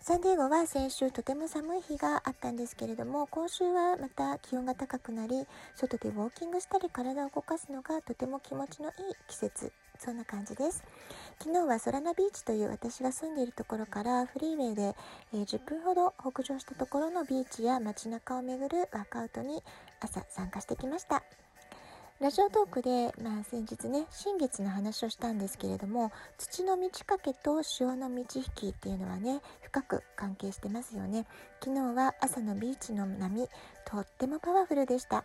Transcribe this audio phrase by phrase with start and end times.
[0.00, 8.94] サンディエゴは先週とても寒い日があったんですけれども今週はまた気温が高くなり外でウォーキングしたり体を動かすのがとても気持ちのいい
[9.28, 9.72] 季節。
[9.98, 10.84] そんな感じです。
[11.40, 14.94] 昨日はソラナビーチという私が住んでいるところからフリーウェイで、
[15.34, 19.60] え、10分ほど北上したところのビーチや街中を巡るワークアウトに
[20.00, 21.24] 朝参加してきました。
[22.20, 31.26] ラジオトークで、まあ、先日ね新月の話をしたんですけれども土の満ち欠けと潮の満ち引きっていうのはね深く関係してますよね。
[31.62, 33.46] 昨日は朝のビーチの波
[33.84, 35.24] とってもパワフルでした。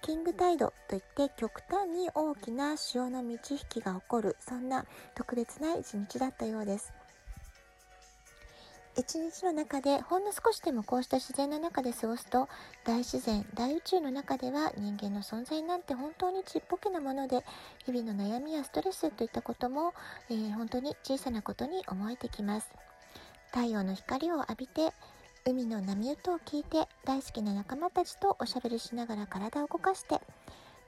[0.00, 4.84] キングタイドといって極端に大きな潮の満ち引きが起こるそんな
[5.16, 6.92] 特別な一日だったようです。
[8.98, 12.48] 一日の中でほんの少しでもこうした自然の中で過ごすと
[12.84, 17.44] 大自然大宇宙の中では人間の存在なんて本当にちっぽけなもので
[17.86, 19.94] 日々の悩みやストレスといったことも、
[20.30, 22.68] えー、本当に小さなことに思えてきます。
[23.54, 24.92] 太陽の光を浴びて
[25.46, 30.20] 海の波音を聞いて大好きな仲間たちとおしゃべりしながら体を動かして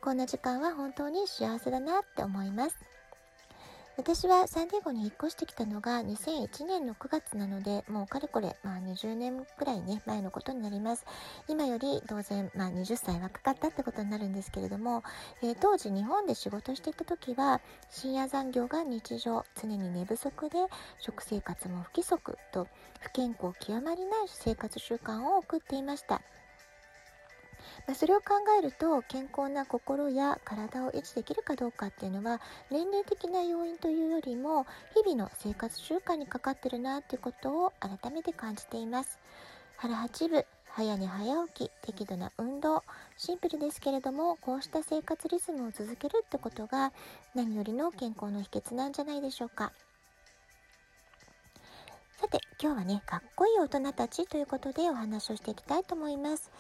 [0.01, 2.77] こんな時間は本当に幸せだなって思います。
[4.01, 11.05] 私はサンディエゴに引っ越してきたのが2001年の9月なので、もうかれこれ、まあ20年くらいね、前のことになります。
[11.49, 15.03] 今より当然、まあ20歳若かったってことになるんですけれども、
[15.43, 20.57] えー、当時日本で仕事していた時は、深夜残業が日常、常に寝不足で、
[20.99, 22.69] 食生活も不規則と、
[23.01, 26.23] 不健康極まりない生活習慣を送っていました。
[27.87, 32.41] まあ、それを考えると健康な心や体を維持できるかどうかっていうのは
[32.71, 39.19] 年齢的な要因というよりも日々の生活習慣にかかってるなっていうことを改めて感じています。
[39.77, 42.85] 腹八分早寝早起き適度な運動
[43.17, 46.93] シンプルですけれどもこうした生活リズムを続けるってことが
[47.35, 49.73] 何よりの健康の秘訣なんじゃないでしょうか。
[52.21, 56.51] さて今日はねかっこいい大人たちということでお話をしていきたいと思います。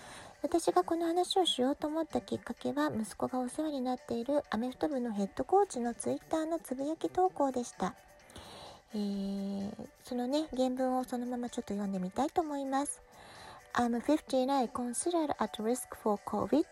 [0.42, 7.94] 私がこの話をしようと思ったきっかけは息子がお世話になっているアメフト部のヘッドコーチのツイッターのつぶやき投稿でした。
[8.94, 9.70] えー、
[10.02, 13.02] そのね、原文をそのままちょっと読んでみたいと思います。
[13.74, 16.64] I'm 15 I considered at risk for COVID,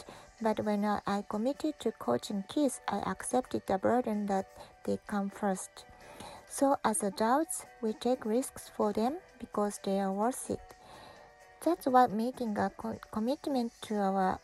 [0.42, 4.46] but when I committed to coaching kids, I accepted the burden that
[4.84, 5.68] they come first.
[6.48, 10.77] So as adults, we take risks for them because they are worth it.
[11.60, 12.70] That's what making a
[13.10, 14.38] commitment to our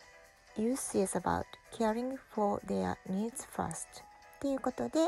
[0.57, 1.45] youth is about.
[1.73, 4.05] Caring for their needs first.
[4.41, 5.01] ということで、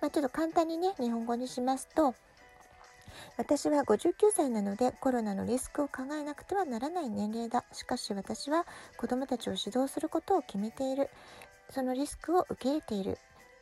[0.00, 2.14] まあ、ちょっと簡単にね、日本語にしますと、
[3.36, 7.64] 私は59歳なのでコロナのリスクを考えなくてはならない年齢だ。
[7.72, 8.66] しかし私は
[8.96, 11.08] 子供たちを指導することを決めている。
[11.70, 13.18] そのリスクを受け入れている。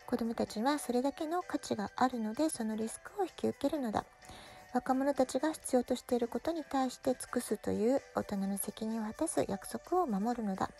[0.06, 4.04] 子供たちはそれだけの価値があるのでそのリスクを引き受けるのだ。
[4.72, 10.70] 若者たちが必要としていることに対して尽くすという大人の責任を果たす約束を守るのだ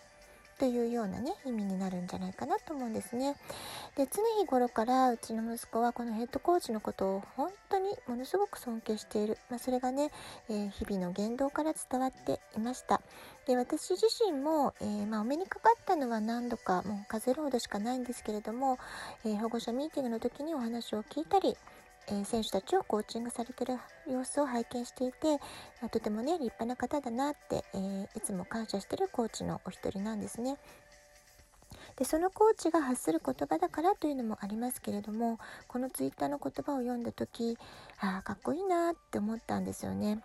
[0.59, 3.35] というようなね意味になるんじゃないかなと思うんですね。
[3.97, 10.13] で常日頃からうちの息子はこのヘッドコーチのことを本当にものすごく尊敬している、まあ、それがね、
[10.49, 13.03] えー、日々の言動から伝わっていました。
[13.47, 18.79] で私自身も、えー、まあ、お目にかかったのは何度かもう数えるほどしかないんですけれども、
[19.25, 21.57] えー、保護者ミーティングの時にお話を聞いたり
[22.09, 25.39] え選手たちをコーチングされてる様子を拝見していて、
[25.91, 30.57] とてもね立派な方だなって、え、いつも感謝してるコーチのお一人なんですね。
[31.97, 35.39] でそのコーチが発する言葉だからというのもありますけれども
[35.69, 37.59] このツイッターの言葉を読んだ時
[38.01, 40.23] ああかっこいいなって思ったんですよね。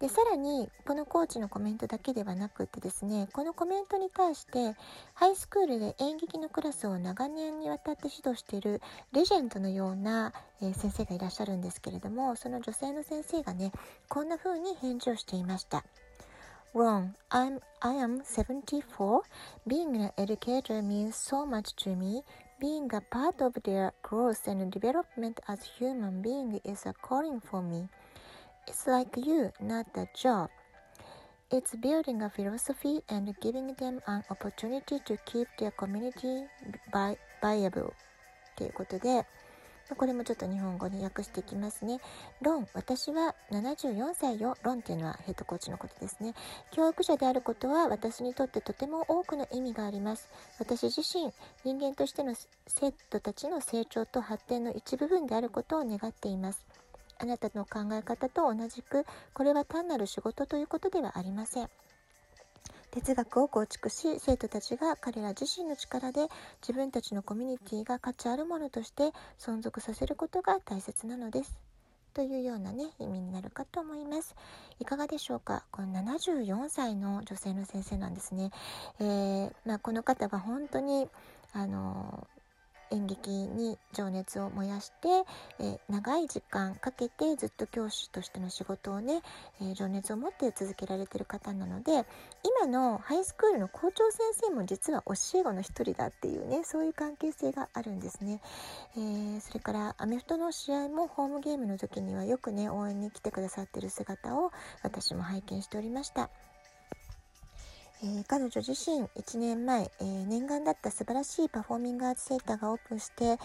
[0.00, 4.76] でさらにこのコーチのコメントだけではなくてですねこのコメントに対して
[5.14, 8.80] ハイスクールで演劇のクラスを長年にわたって指導している
[9.12, 10.32] レジェンドのような、
[10.62, 13.72] え、先生がいらっしゃるんですけれどもその女性の先生がね
[14.08, 15.84] こんな風に返事をしていました。
[16.77, 17.15] Wrong.
[17.31, 19.21] I'm, I am 74.
[19.67, 22.23] Being an educator means so much to me.
[22.59, 27.61] Being a part of their growth and development as human being is a calling for
[27.61, 27.89] me.
[28.67, 30.49] It's like you, not a job.
[31.51, 36.45] It's building a philosophy and giving them an opportunity to keep their community
[37.41, 37.93] viable.
[38.55, 39.25] ということで、
[39.96, 42.00] これもちょっと日本語に訳していきますね。
[42.42, 44.56] ロン、私は74歳よ。
[44.62, 46.34] ロンっていうのはヘッドコーチのことですね。
[46.70, 50.28] 教育者であることは私にとってとても多くの意味があります。
[50.58, 51.32] 私自身、
[51.64, 52.34] 人間としての
[52.66, 56.64] 生徒たちの成長と発展の一部分であることを願っています。
[57.18, 59.04] あなたの考え方と同じく、
[59.34, 61.70] これは単なる仕事ということではありません。
[62.90, 66.28] 哲学を構築し生徒たちが彼ら自身の力で
[66.62, 71.58] 自分たちのコミュニティが価値あるものとして存続させることが大切なのです。
[72.14, 74.34] というようなね意味になるかと思います。
[74.80, 75.64] いかがでしょうか？
[75.70, 78.50] この74歳の女性の先生なんですね。
[78.98, 81.08] えー、まあ、この方は本当に
[81.52, 82.26] あの
[82.90, 85.08] 演劇に情熱を燃やして、
[85.60, 89.22] え、長い時間かけてずっと教師としての仕事をね、
[89.60, 92.04] え、情熱を持って続けられてる方なので
[92.60, 98.40] 今のハイスクールの校長先生も実は教え子の一人だっていうねそういう関係性があるんですね、
[98.96, 104.50] えー、それからアメフトの試合もホームゲームの時にはよくね応援に来てくださってる姿を
[104.82, 106.30] 私も拝見しておりました。
[108.02, 113.38] えー、彼女自身1年前、えー、念願だった素晴らしいパフォーミングアーツセンターがオープンして、え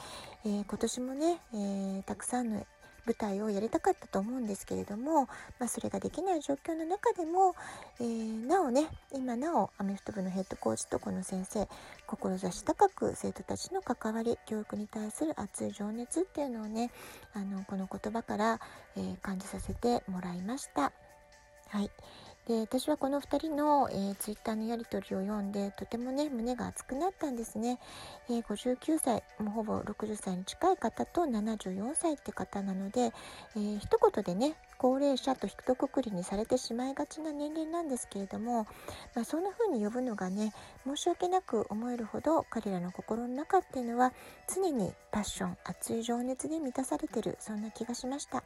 [0.46, 2.66] ー、今年もね、えたくさんの
[3.06, 5.26] 舞台をやりたかったと思うんですけれども、
[5.60, 7.56] まあ、それができない状況の中でも、
[8.00, 8.04] え
[8.48, 11.68] なおね今なおアメフト部のヘッドコーチとこの先生
[12.08, 16.92] 志高く生徒たちの関わり教育に対する熱い情熱っていうのをね
[17.34, 18.60] あのこの言葉から、
[18.96, 20.92] え感じさせてもらいました。
[21.70, 21.90] はい
[22.48, 27.80] で私はこの2人の、えー、ツイッターのやり取りを読んでとてもね胸が熱くなったんですね、
[28.30, 33.14] えー、59歳もうほぼ60歳に近い方と74歳って方なので、
[33.56, 38.68] えー、一言でね高齢者とひとくくりにされてしまいがちな年齢なんですけれども、
[39.16, 40.54] まあ、そんな風に呼ぶのがね
[40.86, 44.12] 申し訳なく思えるほど彼らの心の中っていうのは
[44.54, 48.44] 常にパッション熱い情熱で満たされてるそんな気がしました。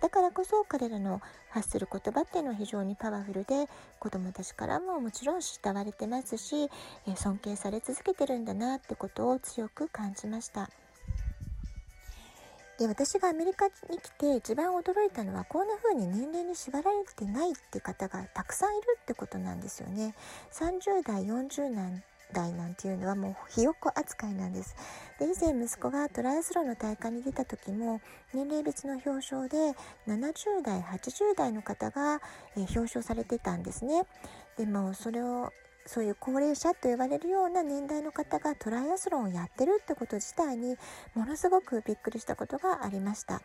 [0.00, 3.68] だからこそ彼らの発する言葉っていうのは非常にパワフルで
[3.98, 6.70] 子どもたちからももちろん慕われてますし
[7.16, 10.70] 尊敬され続けてるんだなってことを強く感じました。
[12.78, 20.14] で私がアメリカに来て一番驚いたのはこんな風に年齢に縛られてないって方がたくさんいるってことなんですよね。
[20.52, 24.76] 30代40代代なんていうのはもうひよっこ扱いなんです。
[25.18, 28.00] で以前息子がトライアスロンの大会に出た時も
[28.32, 29.74] 年齢別の表彰で
[30.06, 32.20] 70代80代の方が、
[32.56, 34.02] え表彰されてたんですね。
[34.56, 35.52] でもそれを
[35.86, 40.76] そういう高齢者と呼ばれるような年代の方がトライアスロンをやってるってこと自体に
[41.14, 43.40] ものすごくびっくりしたことがありました。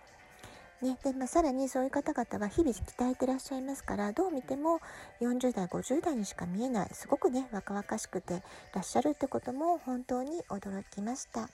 [0.83, 4.81] ねでまあ、さらにそういう方々は日々鍛えてらっしゃいますからどう見ても
[5.21, 8.43] 40代50代にしか見えないすごくね若々しくて
[8.73, 11.49] らっしゃるってことも本当に驚きました。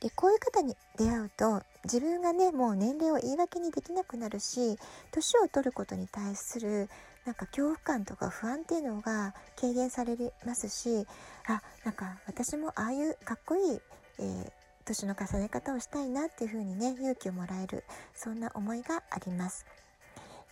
[0.00, 4.76] でこういう方に出会うと自分がねもう年齢を言い訳にできなくなるし
[5.12, 6.88] 年を取ることに対する
[7.24, 11.06] なんか恐怖感とか不安っていうのが軽減されますし
[11.46, 13.80] あなんか私もああいうかっこいい、
[14.18, 17.84] えー年の重ね方をしたいなっていうふうにね勇気をもらえる
[18.14, 19.66] そんな思いがあります。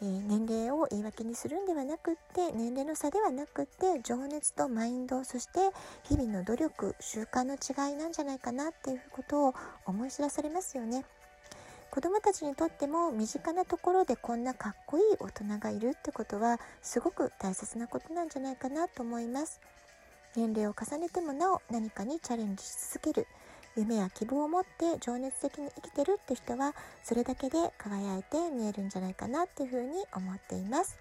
[0.02, 5.58] えー、年齢を言い訳にするんではなくって年齢の差ではなくって情熱とマインドそして
[6.04, 9.54] 日々の努力習慣の違いなんじゃないかなっていうことを
[9.84, 11.04] 思い知らされますよね。
[11.90, 19.60] 子どもたちにとっても身近なところでこんなかっこいい大人がいるってことはすごく大切なことなんじゃないかなと思います。
[20.36, 23.26] 年齢を重ねてもなお何かにチャレンジし続ける
[23.76, 30.98] 夢や希望を持って情熱的に生きてるって人はそれだけで輝いて見えるんじゃないかなっていうふうに思っています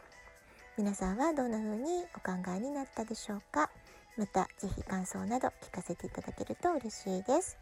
[0.77, 3.69] 皆さんはどんな風にお考えになったでしょうか？
[4.17, 7.57] また是非感想など聞かせていただけると嬉しいです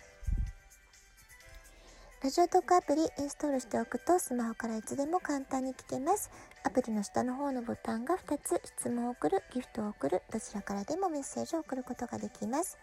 [2.24, 6.32] ラジオトークアプリインストールしておくとスマホからいつでも簡単に聞けます。
[6.64, 12.80] アプリの下の方のボタンが2つ質問を送る、ギフトを送る、どちらからでもメッセージを送ることができます。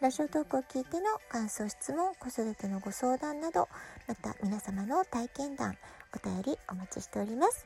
[0.00, 3.68] ラジオトークを聞いての感想、質問、子育てのご相談など、
[4.08, 5.76] また皆様の体験談、
[6.14, 7.64] お便りお待ちしております。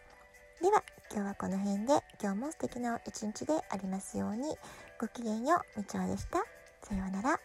[0.63, 4.57] では、今日はこの辺で、今日も素敵な一日でありますように、
[5.01, 6.39] ごきげんよう、みちおでした。
[6.87, 7.41] さようなら。